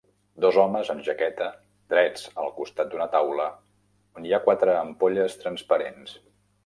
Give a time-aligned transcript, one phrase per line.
[0.43, 1.49] Dos homes amb jaqueta
[1.93, 3.45] drets al costat d'una taula
[4.21, 6.17] on hi ha quatre ampolles transparents.